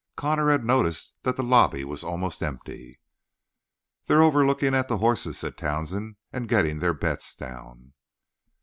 [0.15, 2.99] Connor had noticed that the lobby was almost empty.
[4.07, 7.93] "They're over lookin' at the hosses," said Townsend, "and gettin' their bets down."